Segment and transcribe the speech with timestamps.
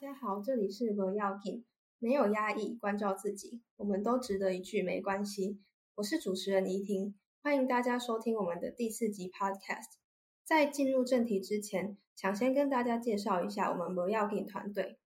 [0.00, 1.62] 大家好，这里是罗耀品，
[1.98, 5.60] 没有压抑，关照自己，我们都值得一句没关系。
[5.96, 9.98] 我是主持人怡婷，欢迎大家收听我们的第四集 Podcast。
[10.42, 14.96] 在进入正题之前，想先跟大家介绍一下我们罗耀品团队。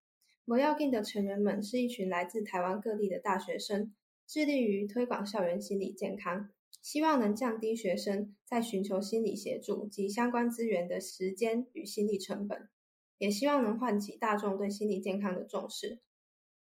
[0.45, 3.93] 罗耀品的成员们是一群来自台湾各地的大学生，
[4.29, 12.69] 致力于推广校园心理健康，希望能降低学生在寻求心理协助及相关资源的时间与心理成本。
[13.19, 16.01] 也希望能唤起大众对心理健康的重视。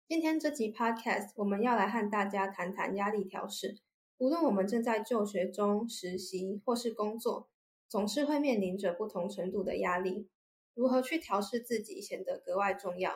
[0.06, 3.78] 今天这集 Podcast，我们要来和大家谈谈压力调试。
[4.18, 7.48] 无论我们正在就学中、实习或是工作，
[7.88, 10.28] 总是会面临着不同程度的压力。
[10.74, 13.14] 如何去调试自己，显得格外重要。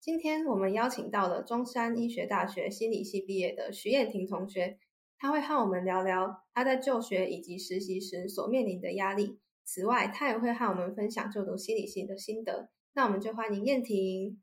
[0.00, 4.78] 今天我们邀请到了中山医学大学心理系毕业的徐燕婷同学，
[5.18, 9.38] 她会和我们聊聊她在就学以及实习时所面临的压力。
[9.64, 12.70] 此外，他也会和我们分享就读心理系的心得。
[12.92, 14.42] 那我们就欢迎燕婷。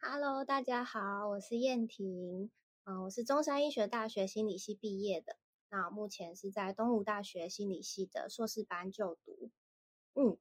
[0.00, 2.50] Hello，大家好，我是燕婷。
[2.84, 5.36] 嗯，我是中山医学大学心理系毕业的。
[5.70, 9.50] 那目前是在东吴大学心理系的硕士班就读。
[10.14, 10.36] 嗯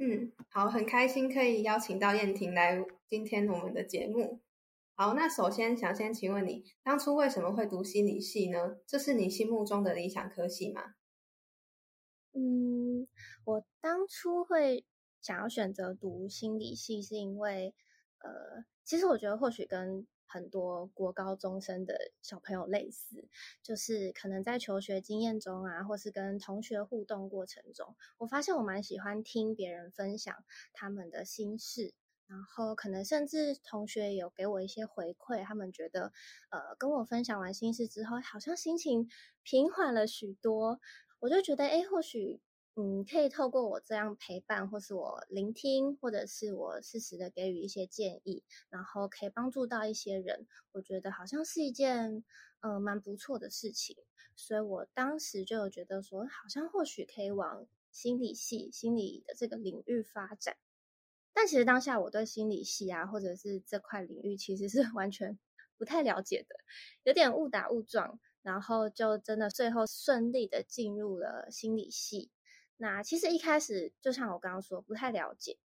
[0.00, 4.40] 嗯，好，很开心可以邀请到燕婷来今天我们的节目。
[4.94, 8.76] 好，那首先想先请问你，当初为什么会读心理系呢？
[8.86, 10.94] 这是你心目中的理想科系吗？
[12.34, 13.08] 嗯，
[13.44, 14.84] 我当初会
[15.20, 17.74] 想要选择读心理系，是因为，
[18.18, 23.28] 呃，其实我觉得或许跟很多国高中生的小朋友类似，
[23.64, 30.32] 就是可能在求学经验中啊，或是跟同学互动过程中，我发现我蛮喜欢听别人分享
[30.72, 31.92] 他们的心事，
[32.28, 36.12] 然后可能甚至同学有给我一些回馈，他们觉得，
[36.50, 39.08] 呃，跟我分享完心事之后，好像心情
[39.42, 40.78] 平缓了许多。
[41.20, 42.40] 我就觉得，哎，或许，
[42.76, 52.24] 嗯，可以透过我这样陪伴，或是我聆听，或者是我适时的给予一些建议，然后可以帮助到一些人，我觉得好像是一件，
[52.60, 53.96] 呃，蛮不错的事情。
[54.34, 60.56] 所以我当时就有觉得说，好像或许可以往心理系、心理的这个领域发展。
[61.34, 65.38] 但其实当下我对心理系啊，或者是这块领域，其实是 完全
[65.76, 66.56] 不太了解的，
[67.04, 68.18] 有点误打误撞。
[68.42, 72.30] 然后就真的最后顺利的进入了心理系。
[72.76, 75.58] 那其实一开始就像我刚刚说，不太了解，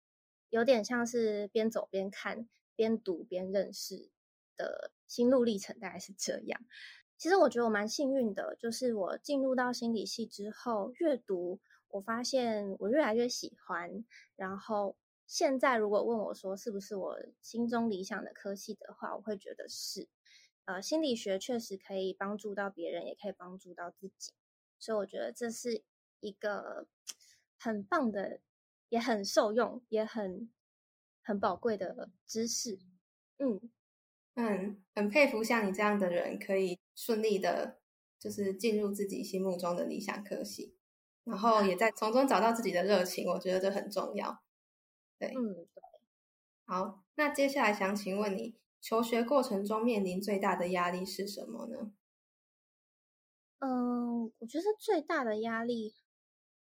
[0.50, 4.10] 有点像是边走边看、边读边认识
[4.58, 6.60] 的心路历程，大概是这样。
[7.18, 14.04] 其实我觉得我蛮幸运的，就是我进入到心理系之后，阅读我发现我越来越喜欢。
[14.36, 20.10] 然后现在如果问我说是不是我心中理想的科系的话，我会觉得是。
[20.66, 24.34] 呃，心理学确实可以帮助到别人，也可以帮助到自己，
[24.80, 25.84] 所以我觉得这是
[26.20, 26.88] 一个
[27.60, 28.42] 很棒的，
[28.90, 30.52] 也很受用，也很
[31.22, 32.80] 很宝贵的知识。
[33.38, 33.70] 嗯
[34.34, 37.80] 嗯，很佩服像你这样的人，可以顺利的，
[38.20, 40.76] 就是进入自己心目中的理想科系，
[41.24, 43.30] 然后也在从中找到自己的热情。
[43.30, 44.42] 我觉得这很重要。
[45.20, 45.84] 对，嗯，对。
[46.66, 48.58] 好，那接下来想请问你。
[48.86, 51.92] 求学过程中面临最大的压力是什么呢？
[53.58, 55.96] 嗯，我觉得最大的压力，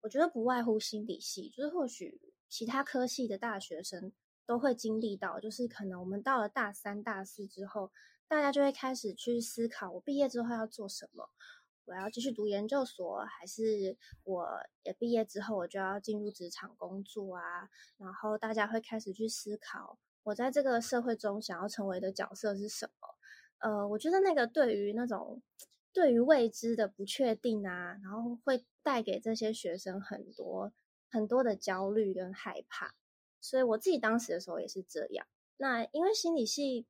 [0.00, 4.12] 我觉得不外乎心理系，就是或许其他科系的大学生
[4.44, 7.92] 都会经历到，就是可能我们到了大三、大四之后，
[8.26, 11.30] 大家就会开始去思考，我毕业之后要做什么？
[11.84, 14.44] 我要继续读研究所，还是我
[14.82, 17.70] 也毕业之后我就要进入职场工作啊？
[17.96, 20.00] 然后大家会开始去思考。
[20.28, 23.08] 我在这个社会中想要成为的角色是什么？
[23.60, 25.40] 呃，我觉得那个对于那种
[25.92, 30.72] 对于未知的不确定啊，然后会带给这些学生很多
[31.10, 32.94] 很多的焦虑跟害怕。
[33.40, 35.26] 所以我自己当时的时候也是这样。
[35.56, 36.86] 那因为心理系，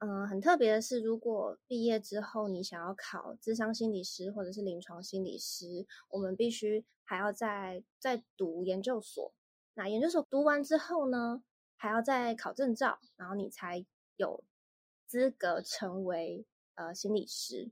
[0.00, 9.32] 嗯，很特别的是，如果毕业之后你想要考智商心理师或者是临床心理师，我们必须还要再再读研究所。
[9.72, 11.42] 那研究所读完之后呢？
[11.78, 13.86] 还要再考证照，然后你才
[14.16, 14.44] 有
[15.06, 16.44] 资格成为
[16.74, 17.70] 呃心理师。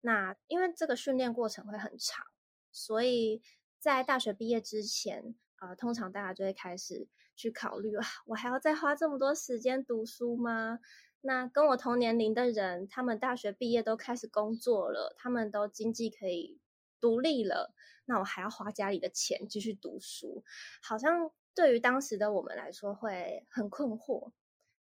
[0.00, 2.26] 那因为这个训练过程会很长，
[2.72, 3.40] 所以
[3.78, 7.06] 在大学毕业之前，呃，通常大家就会开始
[7.36, 10.80] 去考虑啊，我还要再花这么多时间读书吗？
[11.20, 16.60] 那跟我同年龄的人，他们大学毕业都开始工作了，他们都经济可以
[17.00, 17.72] 独立了，
[18.04, 20.44] 那我还要花家里的钱继续读书，
[20.82, 21.30] 好像。
[21.58, 24.30] 对于当时的我们来说，会很困惑，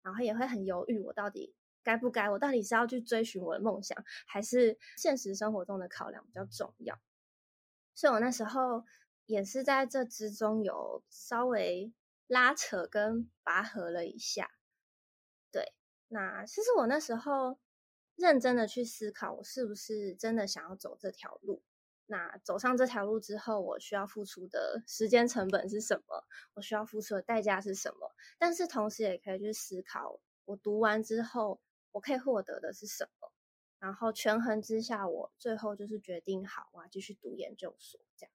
[0.02, 1.54] 然后也会很犹豫，我到底
[1.84, 2.30] 该不该？
[2.30, 6.98] 我到底是要去追寻我的梦想，还是现实生活中的考量比较重要？
[7.94, 8.86] 所以我那时候
[9.26, 11.92] 也是在这之中有稍微
[12.28, 14.50] 拉扯跟拔河了一下。
[15.52, 15.74] 对，
[16.08, 17.60] 那其实我那时候
[18.16, 21.62] 认真的去思考，我是不是真的想要走这条路？
[22.12, 26.26] 那走上这条路之后，我需要付出的时间成本是什么？
[26.56, 28.12] 我需要付出的代价是什么？
[28.38, 31.62] 但是同时也可以去思考，我读完之后，
[31.94, 33.32] 我可以获得的是什么？
[33.80, 38.34] 然后权衡之下，我最后就是决定好我要，继续读研究所这样。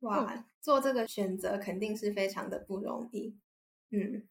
[0.00, 3.36] 哇，做这个选择肯定是非常的不容易。
[3.90, 4.28] 嗯，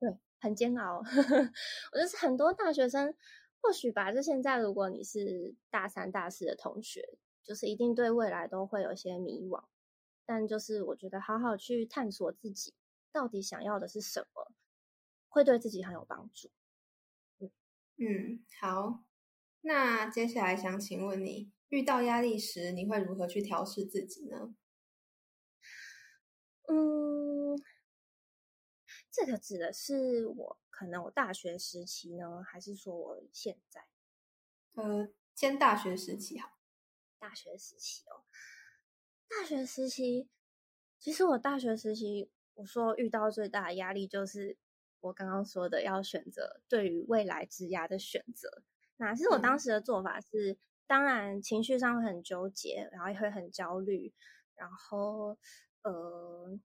[0.00, 0.98] 对，很煎熬。
[1.92, 3.14] 我就是很多大学生，
[3.62, 7.16] 或许吧，就现在，如果你是大三、大四的同学。
[7.42, 9.64] 就是一定对未来都会有些迷惘，
[10.24, 12.74] 但就是我觉得好好去探索自己
[13.10, 14.52] 到底想要的是什么，
[15.28, 16.50] 会对自己很有帮助。
[17.38, 17.50] 嗯
[17.96, 19.04] 嗯，好，
[19.62, 24.54] 那接下来想请问你，遇到压力时你会如何去调试自己呢？
[26.68, 27.60] 嗯，
[29.10, 33.84] 这个指的是我可能我大学时期呢，还是说我现在？
[34.74, 36.59] 呃，先大学时期好。
[37.20, 38.24] 大学时期哦，
[39.28, 40.28] 大学时期，
[40.98, 44.56] 其实我大学时期，我说遇到最大的压力就是
[45.00, 48.62] 我刚刚说的要选择对于未来职涯的选择。
[48.96, 54.12] 那其实我当时的做法是，当然情绪上会很纠结，然后也会很焦虑。
[54.54, 55.38] 然后，
[55.82, 56.58] 呃，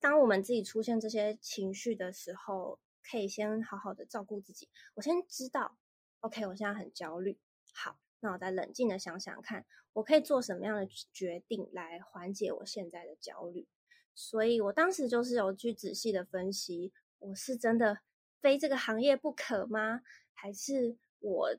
[0.00, 4.70] 当我们自己出现这些情绪的时候，可以先好好的照顾自己。
[4.94, 5.76] 我先知道
[6.20, 7.38] ，OK，我现在很焦虑，
[7.72, 8.03] 好。
[8.24, 13.68] 那我再冷静的想想看，我可以做什么样的决定来缓解我现在的焦虑？
[14.14, 17.98] 所以我当时就是有去仔细的分析，我是真的
[18.40, 20.00] 非这个行业不可吗？
[20.32, 21.56] 还是我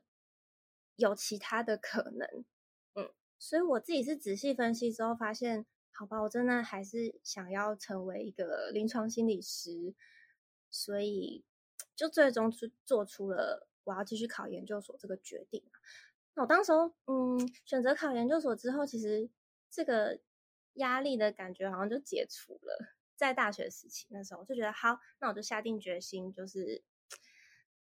[0.96, 2.44] 有其他的可能？
[2.96, 9.94] 嗯，所以我自己是仔细分析之后发现，好吧，我真的还是想要成为一个临床心理师，
[10.68, 11.44] 所以
[11.94, 15.62] 就最终去做出了我要继续考研究所这个决定。
[16.36, 19.30] 我当时候，嗯，选择考研究所之后，其实
[19.70, 20.20] 这个
[20.74, 22.94] 压力的感觉好像就解除了。
[23.16, 26.84] 在大学时期那时候，就觉得好，那我就下定决心，就是，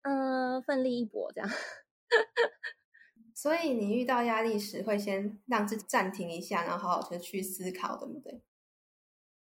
[0.04, 1.50] 嗯，奋力一搏这样。
[3.36, 8.42] 所以你遇到压力时，会先让自己暂停一下，然后好好的去思考，对不对？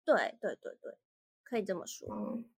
[0.07, 0.97] 对对对对，
[1.45, 2.09] 可以这么说。
[2.11, 2.51] 嗯，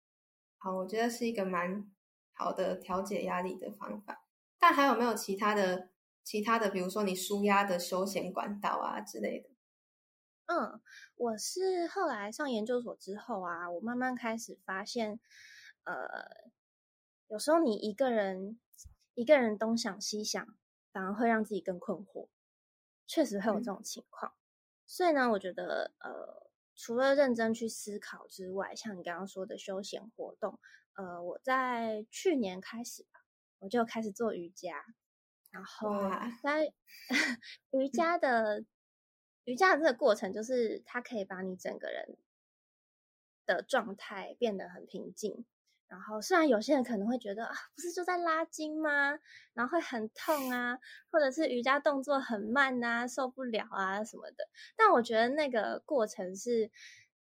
[0.60, 1.92] 好，我觉得是一个蛮
[2.34, 4.28] 好的调节压力的方法。
[4.60, 5.90] 但还有没有其他的？
[6.28, 9.50] 其他的，比如说你舒压的休闲管道啊之类的。
[10.48, 10.82] 嗯，
[11.16, 15.22] 我是后来上研究所之后啊，我慢慢开始发现，
[15.86, 16.52] 呃，
[17.30, 18.60] 有时候你一个人
[19.14, 20.46] 一个人东想西想，
[20.92, 22.28] 反而会让自己更困惑。
[23.06, 24.34] 确实会有这种情况。
[24.86, 30.60] 所以呢，我觉得，呃，除了认真去思考之外，像你刚刚说的休闲活动，
[30.96, 33.22] 呃，我在去年开始吧，
[33.60, 34.84] 我就开始做瑜伽。
[35.58, 36.08] 然后
[36.44, 36.72] 在
[37.72, 38.64] 瑜伽的
[39.46, 42.16] 瑜伽的这个过程，就是它可以把你整个人
[43.48, 45.46] 的状态变得很平静。
[45.88, 49.18] 然后虽然有些人可能会觉得啊，不是就在拉筋吗？
[49.56, 50.78] 然后会很痛啊，
[51.10, 54.48] 或者是瑜伽动作很慢啊，受不了啊什么的。
[54.76, 56.70] 但我觉得那个过程是，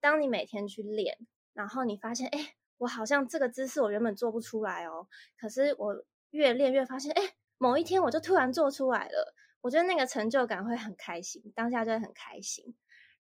[0.00, 1.18] 当你每天去练，
[1.54, 7.34] 然后你发现，哎，我好像这个姿势我原本做不出来哦，可是我越练越发现，哎。
[7.62, 12.74] 某一天我就突然做出来了，我觉得那个成就感会很开心，当下就会很开心。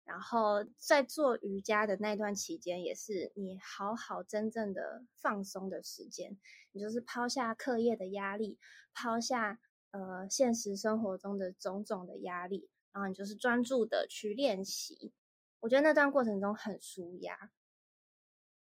[0.04, 6.40] 然后在做瑜伽的那段期间，也是你好好真正的放松的时间，
[6.72, 8.58] 你就是抛下课业的压力，
[8.96, 9.60] 抛下
[9.92, 15.14] 呃现实生活中的种种的压力，然后你就是专注的去练习。
[15.60, 17.52] 我觉得那段过程中很舒压。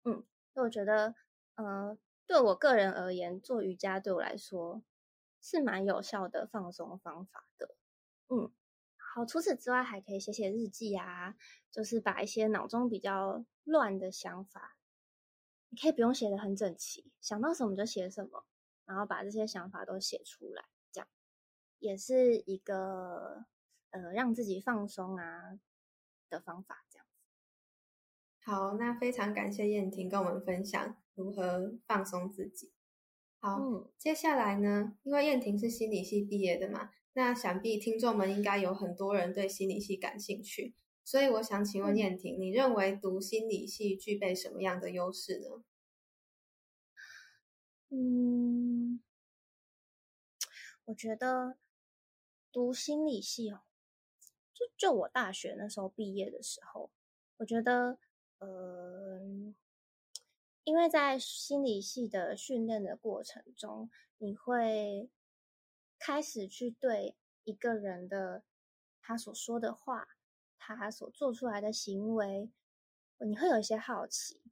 [0.04, 1.14] 嗯，我觉得
[1.56, 4.82] 呃对我个人而言，做瑜伽对我来说。
[5.48, 7.76] 是蛮有效的放松方法的，
[8.26, 8.50] 嗯，
[8.96, 9.24] 好。
[9.24, 11.36] 除此之外，还可以写写日记啊，
[11.70, 14.76] 就是把一些脑中比较乱的想法，
[15.68, 18.44] 你可以不用写的很整齐，想到什么就写什么，
[18.86, 21.06] 然后把这些想法都写出来，这样
[21.78, 23.44] 也是一个
[23.90, 25.60] 呃让自己放松啊
[26.28, 26.84] 的方法。
[26.90, 27.06] 这样
[28.42, 32.72] 好，那非常感谢燕婷跟我们分享如何放松自己。
[33.46, 34.98] 好，接下来呢？
[35.04, 40.74] 因为燕婷是心理系毕业的嘛，那想必听众们应该有很多人对心理系感兴趣，
[41.04, 45.62] 所以我想请问燕婷，你认为读心理系具备什么样的优势呢？
[47.90, 49.00] 嗯，
[50.86, 51.56] 我觉得
[52.50, 53.60] 读心理系哦，
[54.52, 56.90] 就就我大学那时候毕业的时候，
[57.36, 58.00] 我觉得，
[58.38, 59.54] 呃，
[60.66, 65.08] 因为在心理系的训练的过程中，你会
[65.96, 68.42] 开始去对一个人的
[69.00, 70.08] 他所说的话，
[70.58, 72.50] 他所做出来的行为，
[73.18, 74.42] 你会有一些好奇，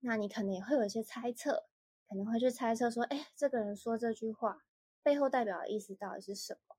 [0.00, 1.68] 那你可能也会有一些猜测，
[2.08, 4.64] 可能会去猜测说，哎，这个人说这句话。
[5.04, 6.76] 背后代表的意思到底是什么？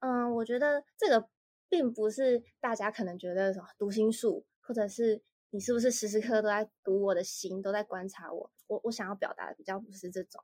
[0.00, 1.30] 嗯，我觉得这个
[1.66, 8.50] 并不是大家可能觉得什么读心术，或者是你是不是时时刻刻都在读我的心，都在观察我。
[8.68, 10.42] 我我想要表达的比较不是这种。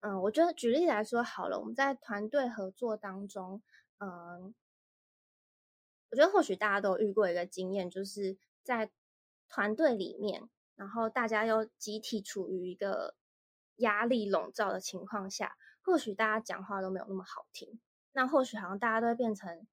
[0.00, 3.62] 嗯，我觉得举例来说好了，我们在团队合作当中，
[3.98, 4.54] 嗯，
[6.10, 8.90] 我觉得或许大家都遇过一个经验，就是在
[9.48, 13.14] 团队里面，然后大家又集体处于一个
[13.76, 15.56] 压力笼罩的情况下。
[15.82, 17.80] 或许大家讲话都没有那么好听，
[18.12, 19.66] 那或许好像大家都会变成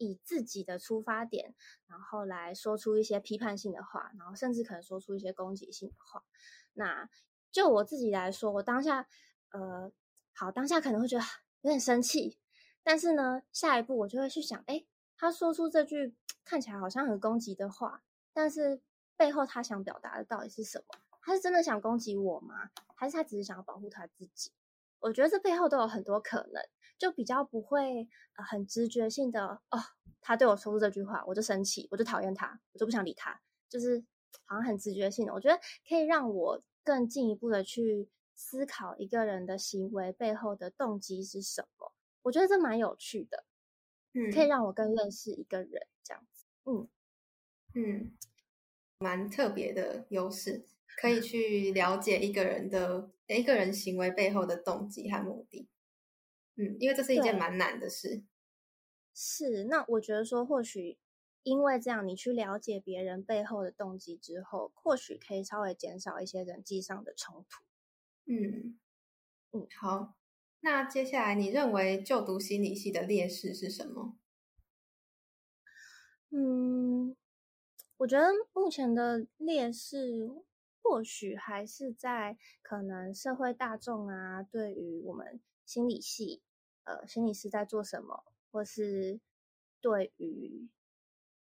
[0.00, 1.54] 以自己的出发点，
[1.86, 6.24] 然后来说出一些批判性的话，然后甚至可能说出一些攻击性的话。
[6.72, 7.08] 那
[7.52, 9.06] 就我自己来说，我当下
[9.50, 9.92] 呃，
[10.34, 11.24] 好，当下可能会觉得
[11.60, 12.38] 有点生气，
[12.82, 18.02] 但是呢，下一步我就会去想，哎，他说出这句看起来好像很攻击的话，
[18.32, 18.80] 但是
[19.16, 20.98] 背后他想表达的到底是什么？
[21.20, 22.70] 他是真的想攻击我吗？
[22.94, 24.52] 还是他只是想要保护他自己？
[25.00, 26.62] 我觉得这背后都有很多可能，
[27.00, 29.78] 就比较不会呃很直觉性的哦，
[30.20, 33.40] 他对我说出这句话，我就生气，我就讨厌他，我就不想理他，
[33.70, 34.04] 就是
[34.44, 35.32] 好像很直觉性的。
[35.32, 41.94] 我觉得可以让我更进一步的去思考一个人的行为背后的动机是什么。
[42.20, 43.44] 我觉得这蛮有趣的，
[44.12, 46.88] 嗯，可以让我更认识一个人这样子，嗯
[47.74, 48.12] 嗯，
[48.98, 50.66] 蛮特别的优势。
[51.00, 55.66] 可以去了解一个人的一个人行为背后的动机和目的，
[56.60, 58.22] 嗯，因为这是一件蛮难的事。
[59.14, 60.98] 是，那我觉得说，或许
[61.42, 67.64] 因为这样，你去了解别人背后的动机之后，或许可以稍微减少一些人际上的冲突。
[68.26, 68.78] 嗯
[69.52, 70.16] 嗯，好，
[70.60, 74.18] 那接下来你认为就读心理系的劣势是什么？
[76.28, 77.16] 嗯，
[77.96, 80.44] 我觉得目前的劣势。
[80.82, 86.42] 或许还是在可能社会大众啊，对于我们心理系，
[86.84, 89.20] 呃，心理师在做什么，或是
[89.80, 90.68] 对于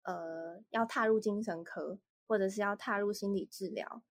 [0.02, 4.02] 呃要踏入精神科，或者是要踏入心理治疗，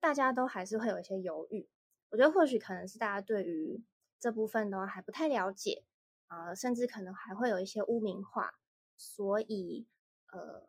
[0.00, 1.68] 大家都还是会有一些犹豫。
[2.10, 3.82] 我觉得或许可能是大家对于
[4.18, 5.84] 这部分的话还不太了解
[6.26, 8.54] 啊，甚至可能还会有一些污名化，
[8.96, 9.86] 所以
[10.32, 10.66] 呃。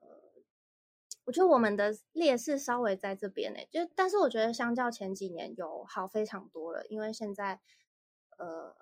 [1.28, 7.60] 我觉得我们的劣势稍微在这边呢，就但是我觉得相较前几年有好非常多了，因为现在
[8.38, 8.76] 呃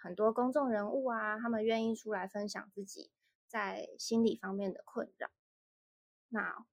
[0.00, 3.10] 很多公众人物啊，他们愿意出来分享自己
[3.46, 5.30] 在心理方面的困扰。
[6.28, 6.66] 那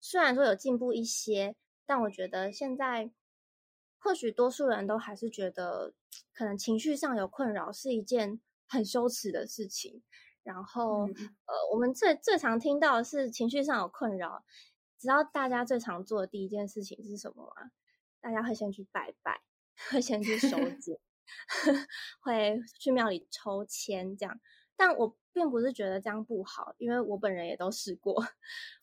[0.00, 3.10] 虽然说有进步一些，但我觉得现在
[3.98, 5.94] 或许多数人都还是觉得，
[6.32, 10.02] 可能情绪上有困扰是一件很羞耻的事情。
[10.42, 14.42] 然后，呃，我们最最常听到的是情绪上有困扰，
[14.98, 17.70] 知道大家最常做的第一件事情是什么吗？
[18.22, 19.42] 大家会先去拜拜，
[19.90, 20.98] 会先去收 紧，
[22.20, 24.40] 会去庙里抽签这样。
[24.76, 28.24] 但我并不是觉得这样不好，因为我本人也都试过。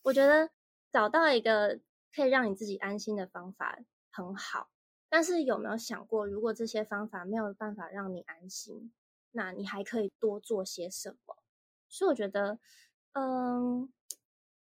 [0.04, 0.50] 我觉得
[0.92, 1.80] 找到一个
[2.14, 3.80] 可以让你自己安心的方法
[4.12, 4.70] 很好。
[5.10, 8.92] 但是有没有想过，如果这些方法没有办法让你安心，
[9.32, 11.38] 那你还可以多做些什么？
[11.90, 12.60] 所以我觉得，
[13.14, 13.92] 嗯，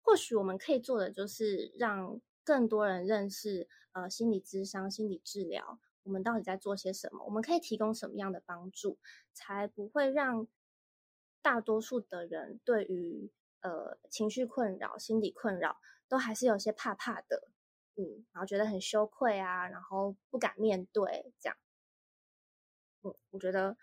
[0.02, 7.26] 或许我们可以做的就是让更多人认识，呃，心理咨商、心理治疗，我们到底在做些什么？
[7.26, 9.00] 我们可以提供什么样的帮助，
[9.34, 10.48] 才不会让
[11.42, 13.32] 大多数的人对于
[13.62, 17.48] 呃情绪困扰、心理困扰都还是有些怕怕的，
[17.96, 21.58] 嗯，然后觉得很羞愧啊，然后不敢面对这样，
[23.04, 23.78] 嗯，我觉得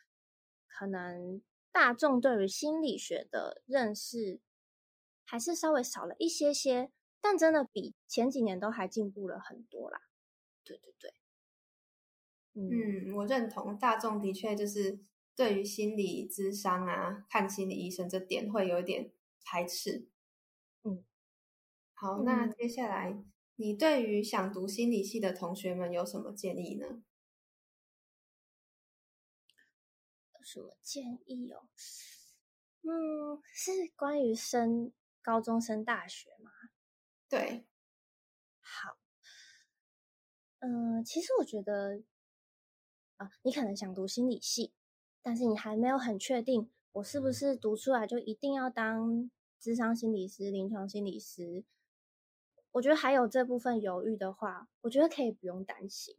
[0.67, 1.43] 可能。
[1.73, 4.41] 大众对于心理学的认识
[5.25, 10.03] 还是稍微少了一些些，但真的比前几年都还进步了很多啦。
[10.65, 11.15] 对对对，
[12.55, 15.01] 嗯，我认同，大众的确就是
[15.37, 19.13] 对于心理咨商啊、看心理医生这点会有一点
[19.45, 20.09] 排斥。
[20.83, 21.05] 嗯，
[21.95, 23.23] 好，那接下来
[23.57, 27.03] 你对于想读心理系的同学们有什么建议呢？
[30.43, 31.69] 什么建议哦？
[32.83, 34.91] 嗯，是关于升
[35.23, 36.51] 高中升大学吗？
[37.29, 37.67] 对，
[38.59, 38.97] 好。
[40.61, 42.03] 嗯，其实我觉得
[43.21, 44.73] 啊，你可能想读心理系，
[45.21, 51.63] 但是你还没有很确定，我是不是读出来就一定要当智商心理师、临床心理师？
[52.73, 56.15] 我觉得还有这部分犹豫的话，我觉得可以不用担心，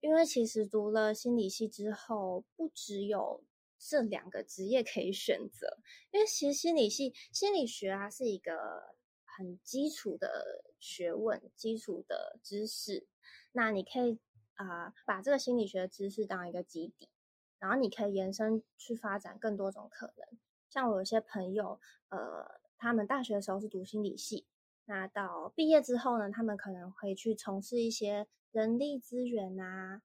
[0.00, 3.42] 因为其实读了心理系之后，不只有
[3.78, 5.78] 这两个职业可以选择，
[6.10, 8.52] 因为其实心理系心理学啊是一个
[9.24, 13.06] 很基础的学问、基础的知识，
[13.52, 14.18] 那你可以
[14.54, 17.08] 啊把这个心理学知识当一个基底。
[17.58, 20.26] 然后你可以延伸去发展更多种可能，
[20.68, 21.78] 像我有些朋友，
[22.08, 24.48] 呃，他们大学的时候是读心理系，
[24.86, 30.02] 那到毕业之后呢，他们可能会去从事一些人力资源啊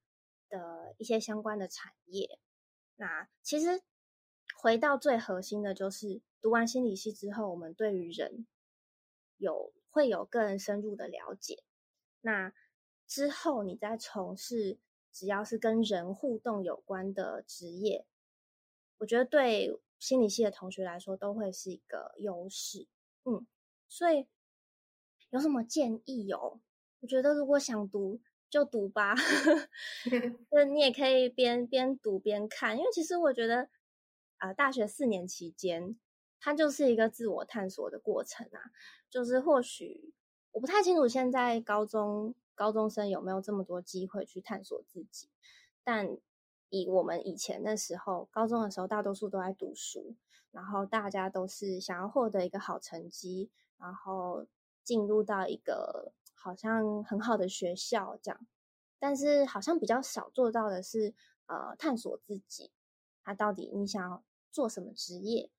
[0.49, 2.37] 的一些相关的产业。
[2.95, 3.81] 那其实
[4.61, 8.45] 回到最核心的就是，读完心理系之后，我们对于人
[9.37, 11.63] 有会有更深入的了解。
[12.21, 12.53] 那
[13.07, 14.77] 之后你再从事。
[15.09, 18.05] 只要是跟人互动有关的职业，
[18.99, 22.85] 我觉得对心理系的同学来说都会是一个优势。
[23.23, 23.47] 嗯，
[23.89, 24.27] 所以
[25.31, 26.59] 有什么建议哦？
[26.99, 29.15] 我觉得如果想读就读吧，
[30.51, 33.69] 那你也可以边边读边看，因为其实我觉得
[34.37, 35.97] 啊，大学四年期间，
[36.39, 38.61] 它就是一个自我探索的过程啊。
[39.09, 40.13] 就是或许
[40.51, 42.35] 我不太清楚现在高中。
[42.57, 45.29] 高中生有没有这么多机会去探索自己？
[45.83, 46.17] 但
[46.69, 50.15] 以我们以前的时候，高中的时候，大多数都在读书，
[50.51, 54.47] 然后大家都是想要获得一个好成绩，然后
[54.83, 58.47] 进入到一个好像很好的学校这样。
[58.97, 61.13] 但是好像比较少做到的是，
[61.45, 62.71] 呃，探索自己，
[63.23, 65.51] 他到底你想要做什么职业，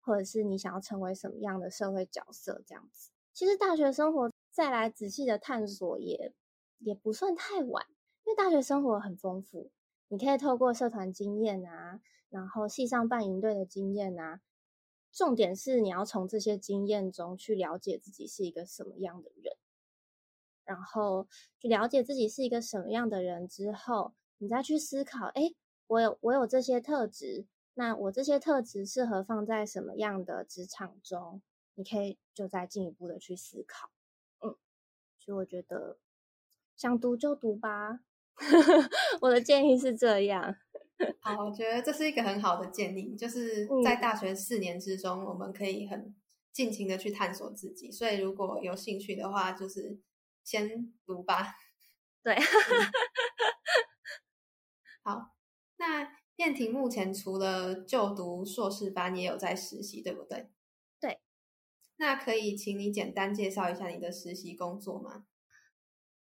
[0.00, 3.12] 或者是你想要成为什么样的社会角色这样子。
[3.32, 4.28] 其实大学生活。
[4.54, 6.32] 再来仔细的探索也
[6.78, 7.86] 也不算太晚，
[8.24, 9.72] 因为大学生活很丰富，
[10.06, 14.40] 你可以透过社团经验啊，然后系上办营队的经验啊，
[15.10, 19.56] 重点是你要从这些经验中去了解自己是一个什么样的人，
[20.64, 21.26] 然后
[21.58, 25.52] 去了解自己是一个什么样的人之后，你再去思考，哎，
[25.88, 31.42] 我有我有这些特质，那我这些特质适合放在什么样的职场中？
[31.74, 33.90] 你可以就再进一步的去思考。
[35.24, 35.98] 所以我觉得
[36.76, 38.00] 想读就读吧，
[39.22, 40.54] 我的建议是这样。
[41.20, 46.14] 好，我觉得这是一个很好的建议，就是在大学四年之中，我们可以很
[46.52, 47.90] 尽情的去探索自己。
[47.90, 49.98] 所以如果有兴趣的话，就是
[50.44, 51.54] 先读吧。
[52.22, 52.36] 对，
[55.02, 55.30] 好。
[55.76, 60.50] 那燕婷目前除了就读硕士班，也有在实习，对不对？
[61.96, 65.26] 那可以请你简单介绍一下你的实习工作吗？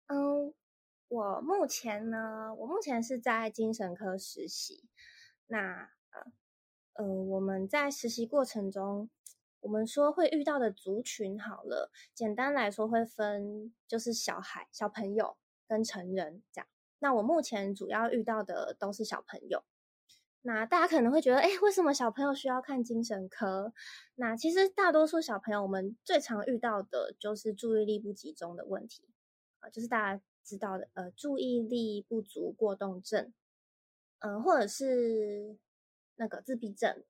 [0.06, 0.54] 嗯，
[1.08, 4.88] 我目前呢，我目前是在精神科实习。
[5.48, 5.90] 那
[6.94, 9.10] 呃，我们在实习过程中，
[9.60, 16.68] 我们说会遇到的族群，好了，简单来说会分就是小孩、小朋友跟成人这样。
[17.00, 19.64] 那我目前主要遇到的都是小朋友。
[20.42, 23.72] 那大家可能会觉得，哎，为什么小朋友需要看精神科？
[24.14, 29.08] 那其实大多数小朋友，我们最常遇到的就是注意力不集中的问题
[29.58, 33.32] 啊，就是大家知道的，呃，注意力不足过动症，
[34.20, 35.58] 嗯，或者是
[36.16, 37.04] 那个自闭症，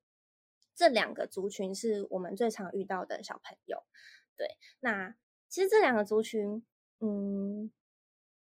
[0.75, 3.83] 这两个族群是我们最常遇到的小朋友。
[4.35, 5.15] 对，那
[5.47, 6.65] 其实这两个族群，
[6.99, 7.71] 嗯，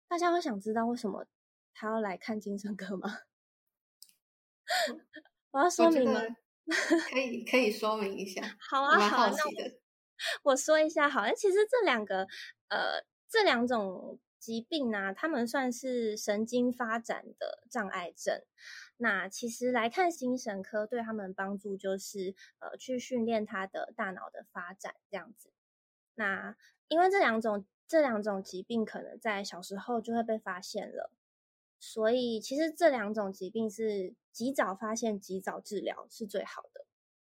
[0.06, 1.26] 大家会想知道为什么
[1.72, 3.08] 他要来看精神科吗？
[5.52, 6.20] 我要说明吗？
[7.10, 8.42] 可以，可以说明一下。
[8.58, 9.36] 好啊，好，那
[10.42, 11.08] 我说一下。
[11.08, 12.26] 好，那其实这两个，
[12.68, 18.42] 呃，这两种疾病呢，他们算是神经发展的障碍症。
[18.96, 25.52] 那其实来看精神科，对他们帮助就是，呃，去训练他的大脑的发展这样子。
[26.14, 26.56] 那
[26.88, 31.10] 因为这两种这两种疾病，可能在小时候就会被发现了。
[31.86, 36.86] 所以，其实这两种疾病是及早发现、及早治疗是最好的。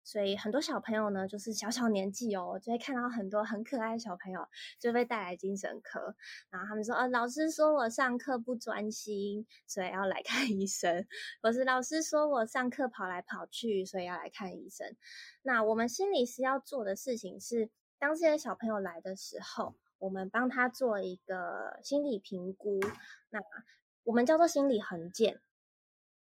[0.03, 4.45] 所以，很多小朋友呢，就是小小年纪哦，就会看到很多很可爱的小朋友
[4.77, 6.15] 就被带来精神科，
[6.49, 11.05] 然后他们说：“呃，老师说我上课不专心，所以要来看医生；
[11.41, 14.97] 或是老师说我上课跑来跑去，所以要来看医生。”
[15.43, 22.81] 那我们心理师要做的事情是，当这些小朋友来的时候，我们帮他做一个心理评估。
[23.29, 23.39] 那
[24.03, 25.39] 我们叫做心理横件，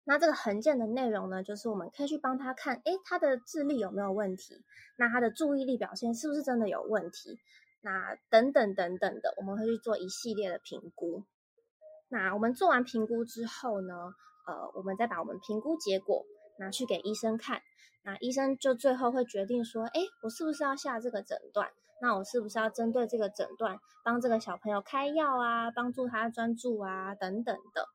[0.04, 4.64] 那这个横件的内容呢，就是我们可以去帮他看，诶，他的智力有没有问题？
[4.98, 7.40] 那他的注意力表现是不是真的有问题？
[7.82, 11.24] 那等等等等的，我们会去做一系列的评估。
[12.10, 13.94] 那我们做完评估之后呢，
[14.48, 16.26] 呃，我们再把我们评估结果
[16.58, 17.62] 拿去给医生看，
[18.04, 21.72] 那医生就最后会决定说，哎，我是不是要下这个诊断？
[22.02, 27.88] 那我是不是要针对这个诊断帮这个小朋友开药啊，帮助他专注啊等等的？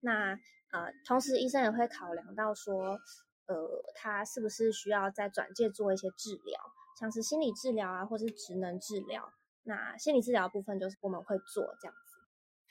[0.00, 0.38] 那
[0.70, 2.98] 呃，同时医生也会考量到说，
[3.46, 6.60] 呃，他是不是需要在转介做一些治疗，
[6.98, 9.32] 像是心理治疗啊，或是职能治疗。
[9.64, 12.18] 那心理治疗部分就是我们会做这样子。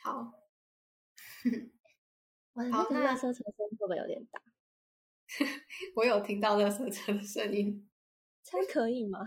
[0.03, 0.31] 好，
[2.53, 4.41] 我的那个热车车声会不会有点大？
[5.95, 7.89] 我有听到热车车的声音，
[8.43, 9.19] 这可以吗？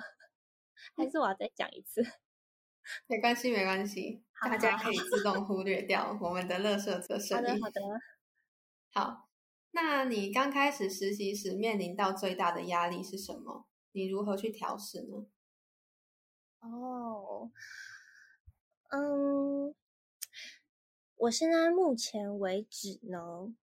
[0.97, 2.03] 还是我要再讲一次？
[3.07, 7.63] 没关系，没关系，大家可以自动忽略掉我们的乐色车声音。
[7.63, 8.01] 好的，好的。
[8.93, 9.29] 好，
[9.73, 13.67] 那你刚开始实习时面临到最大的压力是什么？
[13.93, 15.27] 你如何去调试呢？
[16.61, 17.51] 哦，
[18.91, 19.75] 嗯，
[21.17, 23.55] 我现在目前为止呢，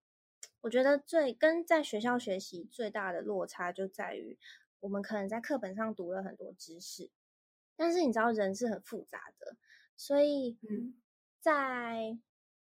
[0.62, 4.38] 我觉得最跟在学校学习最大的落差就在于，
[4.80, 7.10] 我们可能在课本上读了很多知识，
[7.76, 9.56] 但是你知道人是很复杂的，
[9.96, 10.58] 所以
[11.40, 12.18] 在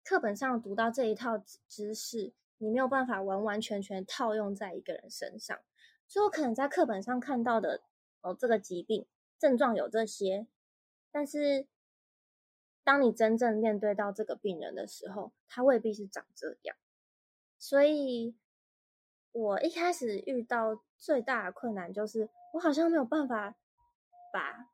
[0.05, 5.59] 课本上读到这一套知识，你没有办法完完全全套用在一个人身上，
[6.07, 7.83] 所以我可能在课本上看到的
[8.21, 9.07] 哦，这个疾病。
[9.41, 10.49] 症状有这些，
[11.13, 11.69] 但是
[12.83, 16.77] 当你真正面对到这个病人的时候，他未必是长这样。
[17.57, 18.35] 所以，
[19.39, 23.55] 我一开始遇到最大的困难就是，我好像没有办法
[24.33, 24.69] 把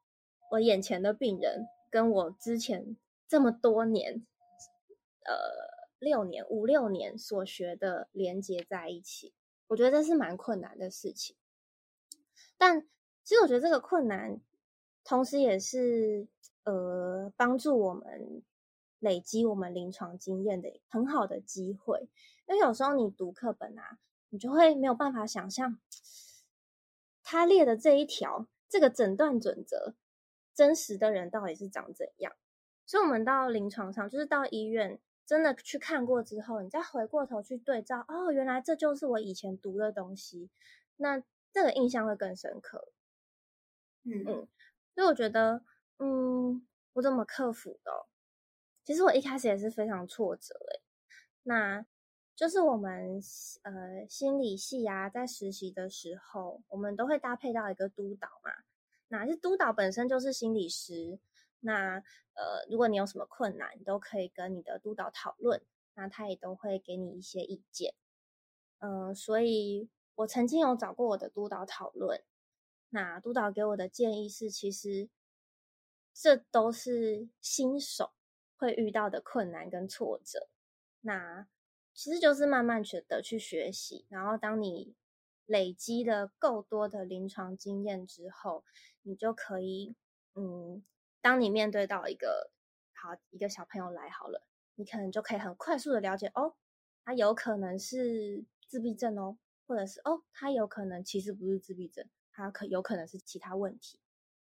[0.50, 2.96] 我眼前的病人跟我之前
[3.28, 4.26] 这么多年，
[5.26, 5.34] 呃，
[5.98, 9.34] 六年五六年所学的连接在一起。
[9.66, 11.36] 我觉得这是蛮困难的事情。
[12.56, 12.80] 但
[13.22, 14.40] 其实，我觉得这个困难。
[15.04, 16.26] 同时，也是
[16.64, 18.42] 呃帮助我们
[18.98, 22.08] 累积我们临床经验的很好的机会。
[22.46, 23.98] 因为有时候你读课本啊，
[24.34, 25.78] 你就会没有办法想象
[27.22, 29.94] 他列的这一条这个诊断准则，
[30.52, 32.34] 真实的人到底是长怎样。
[32.84, 40.50] 所以，我们到临床上，就是到医院真的去看过之后，你再回过头去对照，哦，原来这就是我以前读的东西，
[40.96, 42.88] 那这个印象会更深刻。
[44.02, 44.48] 嗯嗯。
[44.96, 45.62] 所以我觉得，
[45.98, 48.06] 嗯，我怎么克服的？
[48.84, 50.82] 其实我一开始也是非常挫折诶。
[51.44, 51.86] 那
[52.36, 53.20] 就是我们
[53.62, 58.50] 呃心理系啊，在实习的时候，我们都会搭配到一个督导嘛。
[59.08, 61.18] 那是督导本身就是心理师。
[61.60, 62.02] 那
[62.34, 65.62] 呃，如果你有什么困难，都可以跟你的督导讨论，
[65.94, 67.94] 那他也都会给你一些意见。
[68.80, 72.22] 嗯，所以我曾经有找过我的督导讨论。
[72.90, 75.08] 那督导给我的建议是，其实
[76.12, 78.12] 这都是新手
[78.56, 80.48] 会遇到的困难跟挫折。
[81.00, 81.46] 那
[81.94, 84.94] 其实就是慢慢去的去学习，然后当你
[85.46, 88.64] 累积了够多的临床经验之后，
[89.02, 89.94] 你就可以，
[90.34, 90.84] 嗯，
[91.22, 92.50] 当你面对到一个
[92.92, 96.54] 好一个小朋友来好了，你可能就可以很快速的了解，哦，
[97.04, 102.06] 他有可能是自闭症哦，或者是哦，他有可能其实不是自闭症。
[102.36, 104.00] 他可有可能是其他问题，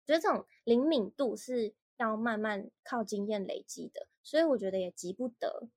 [0.04, 5.68] 觉得这种灵敏度是要慢慢靠经验累积的，所以我觉得也急不得。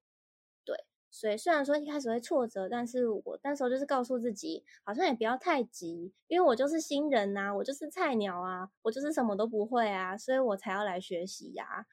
[1.12, 11.86] 对，所以虽然说一开始会挫折，但是我那时候就是告诉自己，好像也不要太急，因为我就是新人呐，我就是菜鸟啊，我就是什么都不会啊，所以我才要来学习呀。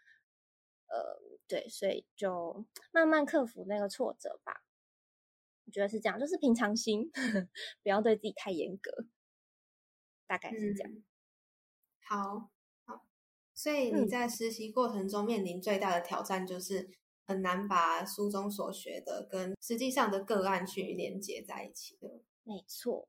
[0.87, 4.63] 呃，对，所以就慢慢克服那个挫折吧。
[5.67, 7.11] 我觉得是这样，就是平常心，
[7.83, 8.91] 不要对自己太严格。
[10.27, 10.93] 大概是这样。
[12.07, 12.51] 好，
[12.87, 13.05] 好，
[13.55, 16.89] 所以你在实习过程中面临最大的挑战，就是
[17.29, 22.23] 很难把书中所学的跟实际上的个案去连接在一起的。
[22.43, 23.07] 没错。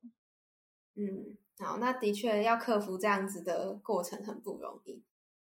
[0.95, 5.01] 嗯，好，那的确要克服这样子的过程很不容易。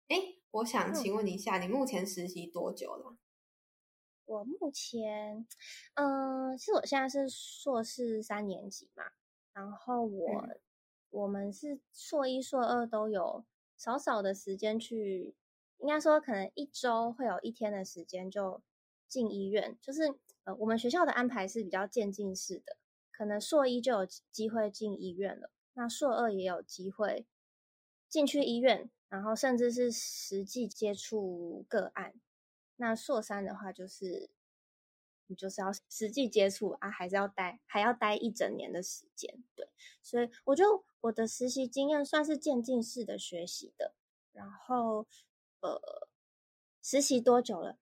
[0.07, 0.15] 哎，
[0.51, 3.17] 我想请问一下，你目前实习多久了？
[4.25, 5.45] 我目前，
[5.95, 9.03] 嗯，其实我现在是硕士三年级嘛，
[9.53, 10.47] 然后我。
[11.13, 13.43] 我们是硕一、硕二都有
[13.75, 15.35] 少少的时间去，
[15.81, 18.61] 应该说可能一周会有一天的时间就
[19.07, 20.03] 进医院，就是
[20.45, 22.77] 呃，我们学校的安排是比较渐进式的，
[23.11, 27.25] 可能硕一就有机会进医院了，那硕二也有机会
[28.07, 32.13] 进去医院，然后甚至是实际接触个案，
[32.77, 34.29] 那硕三的话就是。
[35.27, 39.65] 你就是要实际接触啊，还是要待，还要待一整年的时间，对。
[40.01, 43.93] 所以我觉得我的实习经验算是渐进式的学习的。
[44.33, 45.07] 然后，
[45.61, 46.07] 呃，
[46.81, 47.79] 实习多久了？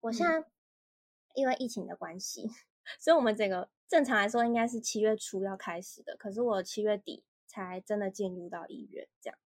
[0.00, 0.46] 我现在
[1.34, 2.48] 因为疫情的关系，
[3.00, 9.38] 所以我们整个正常来说应该是七月初要开始的，可是我七月底才真的进入到医院，这样。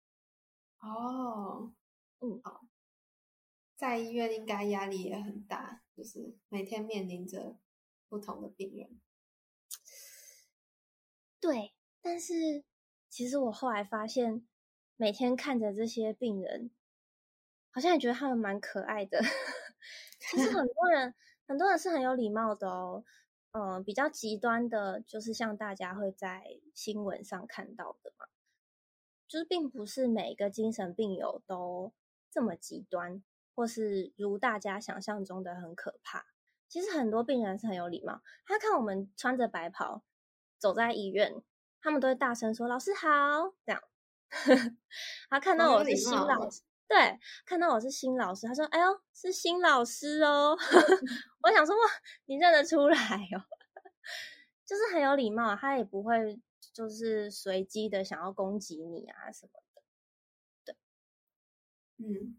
[0.79, 1.73] 哦，
[2.21, 2.67] 嗯，好，
[3.77, 7.59] 在医院应该压力也很大，就是每天面临着
[8.09, 9.01] 不同的病人。
[11.41, 12.65] 对，但是
[13.11, 14.47] 其实我后来发现，
[14.97, 16.71] 每天看着这些病人，
[17.77, 19.21] 好像也觉得他们蛮可爱的。
[20.19, 21.15] 其实很 多人，
[21.47, 23.05] 很多人是很有礼貌的哦。
[23.53, 28.25] 嗯，比较极端的，就是像大家会在新闻上看到的嘛，
[29.29, 31.93] 就是并不是每个精神病友都
[32.31, 33.23] 这么极端，
[33.55, 36.25] 或是如大家想象中的很可怕。
[36.71, 40.03] 其实很多病人是很有礼貌，他看我们穿着白袍
[40.57, 41.43] 走在医院，
[41.83, 43.83] 他们都会大声说“老师好”这样。
[45.29, 46.63] 他看到我是新老师。
[46.89, 50.57] 对，看到我是新老师，他说：“哎呦，是新老师哦。
[51.43, 51.83] ”我想说：“哇，
[52.27, 53.43] 你认得出来哦？”
[54.65, 56.41] 就是很有礼貌，他也不会
[56.73, 59.83] 就是随机的想要攻击你啊什么的。
[60.65, 60.77] 对，
[61.99, 62.37] 嗯，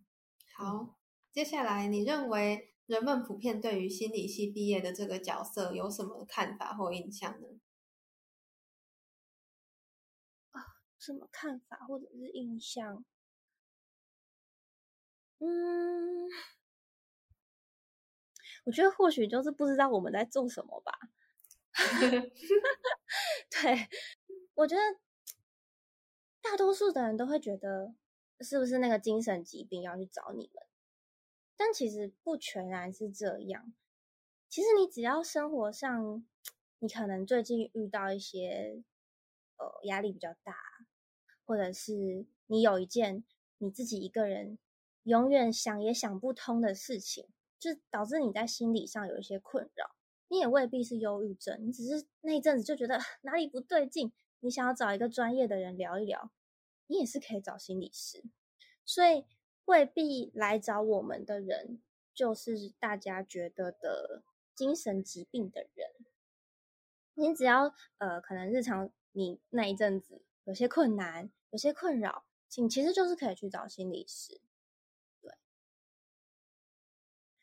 [0.55, 0.97] 好，
[1.31, 7.47] 接下来你认为人们普遍对于心理系毕业的这个角色有什么看法或印象呢？
[10.51, 10.61] 啊，
[10.97, 13.03] 什么看法或者是印象？
[15.39, 16.27] 嗯，
[18.65, 20.97] 我觉得或许就是不知道我们在做什么吧。
[23.51, 23.87] 对，
[24.55, 24.81] 我觉得
[26.41, 27.93] 大多数的人都会觉得
[28.41, 30.63] 是不是那个精神疾病要去找你们，
[31.55, 33.73] 但其实不全然是这样。
[34.49, 36.25] 其实你只要生活上，
[36.79, 38.83] 你可能最近遇到一些
[39.57, 40.55] 呃压力比较大，
[41.45, 43.23] 或者是你有一件
[43.59, 44.57] 你自己一个人。
[45.07, 49.95] 永远想也想不通的事情，就导致你在心理上有一些困扰。
[50.27, 56.29] 你也未必是忧郁症，你只是那一阵子就觉得哪里不对劲，你想要找一个专业的人聊一聊，
[56.87, 58.21] 你也是可以找心理师。
[58.83, 59.23] 所以
[59.63, 61.81] 未必来找我们的人，
[62.13, 65.89] 就是大家觉得的精神疾病的人。
[67.13, 74.41] 你只要呃，可能日常你那一阵子有些困难，有些困扰，请其实就是可以去找心理师。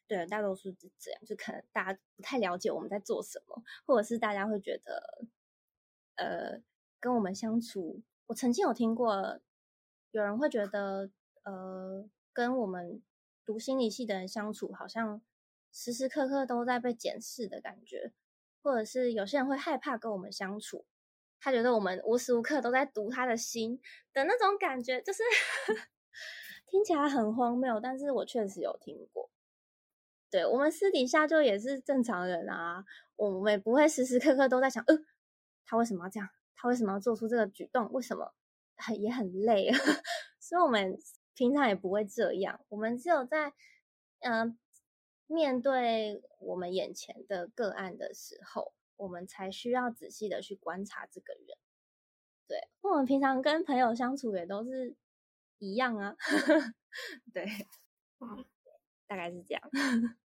[0.07, 5.27] 对，大多数是这样，就可能大家不太了解我们在做什么，或者是大家会觉得，
[6.17, 6.61] 呃，
[7.01, 9.41] 跟我们相处，我曾经有听过
[10.11, 11.11] 有人会觉得，
[11.45, 13.03] 呃，跟我们
[13.47, 15.23] 读心理系的人相处，好像
[15.73, 18.13] 时时刻刻都在被检视的感觉，
[18.63, 20.85] 或者是有些人会害怕跟我们相处，
[21.41, 23.81] 他觉得我们无时无刻都在读他的心
[24.13, 25.23] 的那种感觉，就是
[26.67, 29.31] 听起来很荒谬，但是我确实有听过。
[30.35, 34.99] 对我们私底下就也是正常人啊，我们也不会时时刻刻都在想，呃，
[35.65, 36.29] 他为什么要这样？
[36.57, 37.89] 他为什么要做出这个举动？
[37.93, 38.35] 为什么
[38.75, 39.79] 很也很累啊？
[40.41, 40.99] 所以我们
[41.37, 42.59] 平常也不会这样。
[42.69, 43.53] 我们只有在
[44.23, 44.59] 嗯
[45.29, 51.57] 面对我们眼前的个案的时候，我们才需要仔细的去观察这个人。
[52.49, 54.97] 对，我们平常跟朋友相处也都是
[55.61, 56.17] 一样啊。
[57.33, 57.47] 对，
[59.15, 59.63] 大概是这样。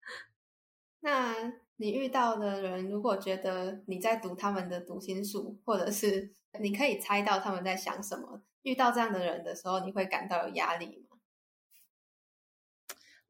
[1.01, 11.19] 那你遇到的人，如果觉得你在读他们的读心术，或者是你可以猜到他们在想什么，遇到这样的人的时候，你会感到有压力吗？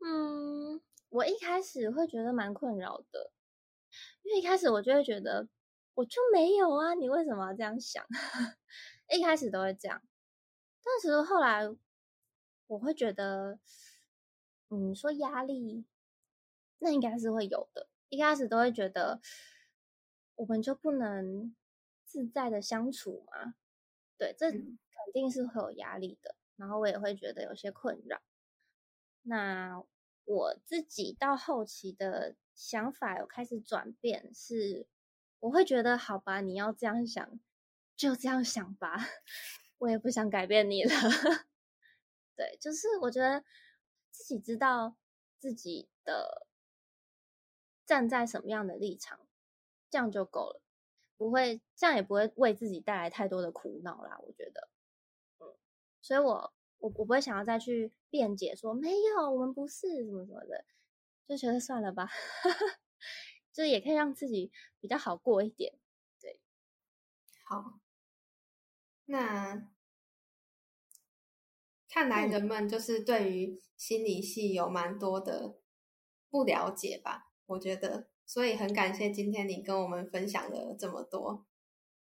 [0.00, 3.32] 嗯，我一开始会觉得蛮困扰的，
[4.22, 5.48] 因为一开始我就会觉得
[5.94, 8.06] 我就没有啊，你为什么要这样想？
[9.12, 10.00] 一开始都会这样，
[10.84, 11.68] 但是后来
[12.68, 13.58] 我会觉得。
[14.70, 15.86] 嗯，说压力，
[16.78, 17.88] 那应该是会有的。
[18.10, 19.20] 一开始都会觉得，
[20.36, 21.54] 我们就不能
[22.04, 23.54] 自在的相处吗？
[24.18, 24.62] 对，这肯
[25.12, 26.34] 定是会有压力的。
[26.56, 28.20] 然后我也会觉得有些困扰。
[29.22, 29.82] 那
[30.24, 34.86] 我自己到后期的想法有开始转变，是
[35.40, 37.40] 我会觉得，好吧，你要这样想，
[37.96, 38.96] 就这样想吧，
[39.78, 40.90] 我也不想改变你了。
[42.36, 43.42] 对，就是我觉得。
[44.18, 44.96] 自己知道
[45.38, 46.48] 自己的
[47.86, 49.20] 站在什么样的立场，
[49.88, 50.60] 这样就够了，
[51.16, 54.18] 不会这样也不会为自己带来太多的苦恼啦。
[54.26, 54.68] 我觉得，
[55.38, 55.54] 嗯，
[56.02, 60.64] 所以我我我不会想要再去辩解说没有，我们不是什么什么的，
[61.28, 62.08] 就觉得算了吧，
[63.52, 64.50] 就也可以让自己
[64.80, 65.78] 比较好过一点。
[66.20, 66.40] 对，
[67.44, 67.78] 好，
[69.06, 69.77] 那。
[71.98, 75.58] 看来人们就是对于心理系有蛮多的
[76.30, 77.26] 不了解吧？
[77.46, 81.44] 我觉得所以很感谢今天你跟我们分享了这么多，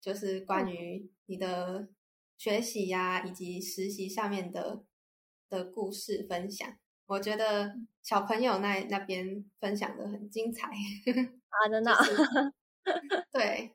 [0.00, 1.90] 就是关于你的
[2.38, 4.82] 学习呀，以及实习上面的
[5.50, 6.66] 的故事分享。
[7.04, 10.68] 我觉得小朋友那那边分享的很精彩
[11.52, 11.92] 啊，真的。
[13.30, 13.74] 对，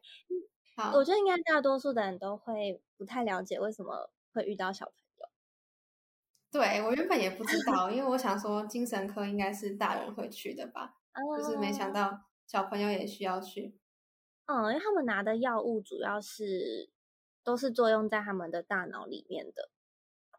[0.75, 5.07] 好，我觉得应该大多数的人都会不太了解为什么会遇到小朋友。
[6.58, 10.96] 对我原本也不知道，因为我想说精神科应该是大人会去的吧，
[11.38, 13.78] 就是没想到小朋友也需要去。
[14.48, 16.89] 嗯，因为他们拿的药物主要是
[17.43, 19.70] 都是作用在他们的大脑里面的。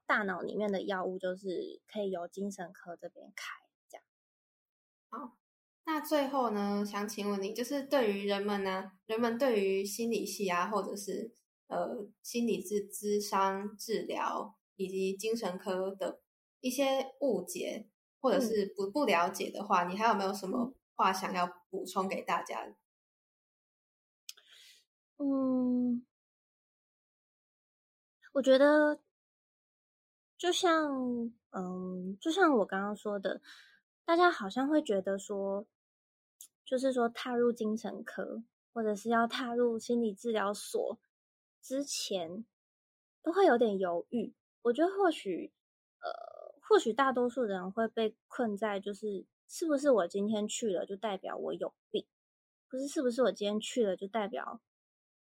[0.06, 3.52] 大脑里面的药物就是可以由精神科这边开，
[3.88, 4.04] 这样。
[5.10, 5.36] 好，
[5.84, 11.30] 那最后呢，想请问你，就是对于人们呢，人们对于心理系啊，或者是
[11.68, 16.22] 呃心理治智商治疗以及精神科的
[16.60, 17.86] 一些误解，
[18.20, 22.74] 或者是不不了解的话，你还有没有什么话想要补充给大家？
[25.18, 26.06] 嗯，
[28.32, 29.00] 我觉得。
[30.38, 33.42] 就像，嗯，就像我刚刚说的，
[34.04, 35.66] 大家好像会觉得说，
[36.64, 40.96] 就是说踏入精神科或者是要踏入心理治疗所
[41.60, 42.46] 之前，
[43.20, 44.32] 都会有点犹豫。
[44.62, 45.52] 我觉得或许，
[46.00, 52.06] 呃，或许大多数人会被困在，就是是不是我今天去了就代表我有病，
[52.68, 54.60] 不是是不是我今天去了就代表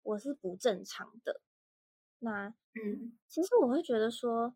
[0.03, 1.41] 我是不正常的？
[2.19, 4.55] 那，嗯，其实我会觉得说。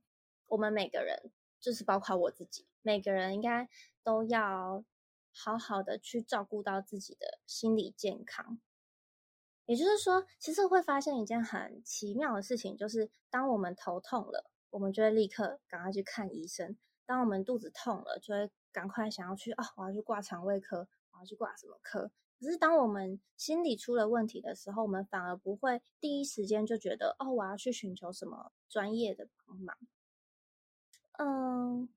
[0.49, 3.71] 我们每个人，就是包括我自己，每个人应该
[4.05, 4.85] 都要
[5.33, 8.61] 好好的去照顾到自己的心理健康。
[9.65, 16.75] 也就是说，其实会发现一件很奇妙的事情，就是当我们头痛了，我们就会立刻赶快去看医生；
[17.07, 22.11] 当我们肚子痛了，就会赶快想要去啊，我要去挂肠胃科，我要去挂什么科。
[22.41, 29.77] 可是当我们心理出了问题的时候，我们反而不会第一时间就觉得哦，我要去寻求什么专业的帮忙。
[31.19, 31.89] 嗯，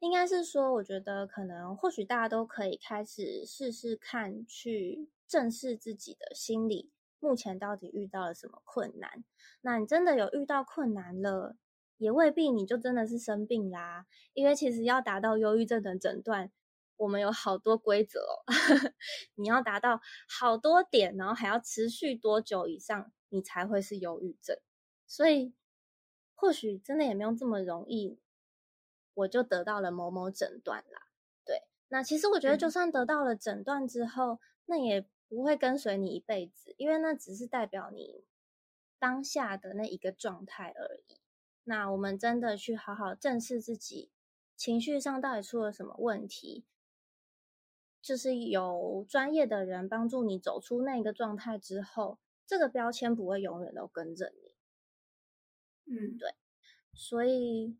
[0.00, 9.24] 应该是说，我觉得可能或许大家都可以开始试试看，去正视自己的心理，目前到底遇到了什么困难。
[9.62, 11.56] 那你真的有遇到困难了，
[11.98, 14.06] 也未必你就真的是生病啦。
[14.32, 16.50] 因为其实要达到忧郁症的诊断，
[16.96, 18.44] 我们有好多规则哦。
[19.36, 24.58] 你要达到好多点，然后还要持续多久以上，你才会是忧郁症。
[25.06, 25.54] 所以
[26.34, 28.18] 或许真的也没有这么容易。
[29.14, 31.08] 我就得到了某某诊断啦，
[31.46, 38.26] 对，那其实我觉得，就算得到了诊断之后，那也不会跟随你一辈子，因为那只是代表你
[38.98, 41.16] 当下的那一个状态而已。
[41.68, 44.10] 那我们真的去好好正视自己
[44.56, 46.64] 情绪上到底出了什么问题，
[48.00, 55.94] 就是有专业的人帮助你走出那个状态之后，这个标签不会永远都跟着你。
[55.94, 56.34] 嗯，对，
[56.94, 57.76] 所以。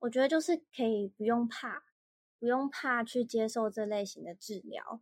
[0.00, 1.82] 我觉得就是可以不用怕，
[2.38, 5.00] 不用怕去接受这类型的治疗，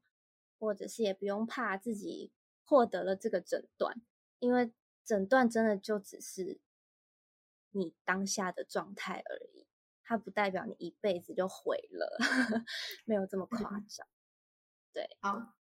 [0.57, 2.31] 或者是也不用怕自己
[2.65, 4.01] 获得了这个诊断，
[4.39, 4.73] 因为
[5.05, 6.61] 诊断真的就只是
[7.75, 9.67] 你当下的状态而已，
[10.03, 12.19] 它不代表你一辈子就毁了，
[13.05, 13.59] 没有这么夸
[13.89, 14.07] 张。
[14.93, 15.55] 对，好，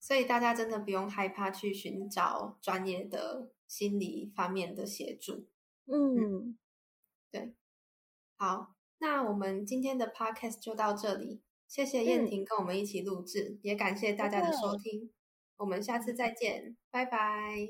[0.00, 5.48] 所以大家真的不用害怕去寻找专业的心理方面的协助。
[5.86, 6.58] 嗯，
[7.30, 7.54] 对。
[8.36, 11.42] 好，那我们今天的 podcast 就到这里。
[11.66, 15.12] 谢谢燕婷跟我们一起录制，也感谢大家的收听。
[15.58, 17.68] 我们下次再见，拜拜。